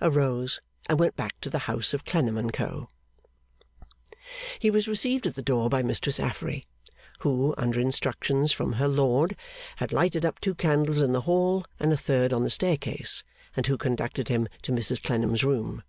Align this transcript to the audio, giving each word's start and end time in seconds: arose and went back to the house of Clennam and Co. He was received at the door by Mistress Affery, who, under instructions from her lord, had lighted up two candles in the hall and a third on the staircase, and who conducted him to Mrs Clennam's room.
arose 0.00 0.62
and 0.88 0.98
went 0.98 1.16
back 1.16 1.38
to 1.38 1.50
the 1.50 1.58
house 1.68 1.92
of 1.92 2.06
Clennam 2.06 2.38
and 2.38 2.50
Co. 2.50 2.88
He 4.58 4.70
was 4.70 4.88
received 4.88 5.26
at 5.26 5.34
the 5.34 5.42
door 5.42 5.68
by 5.68 5.82
Mistress 5.82 6.18
Affery, 6.18 6.64
who, 7.20 7.54
under 7.58 7.78
instructions 7.78 8.52
from 8.52 8.72
her 8.72 8.88
lord, 8.88 9.36
had 9.76 9.92
lighted 9.92 10.24
up 10.24 10.40
two 10.40 10.54
candles 10.54 11.02
in 11.02 11.12
the 11.12 11.20
hall 11.28 11.62
and 11.78 11.92
a 11.92 11.96
third 11.98 12.32
on 12.32 12.42
the 12.42 12.48
staircase, 12.48 13.22
and 13.54 13.66
who 13.66 13.76
conducted 13.76 14.28
him 14.28 14.48
to 14.62 14.72
Mrs 14.72 15.02
Clennam's 15.02 15.44
room. 15.44 15.82